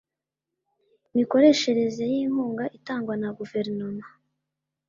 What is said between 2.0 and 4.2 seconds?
y inkunga itangwa na guverinoma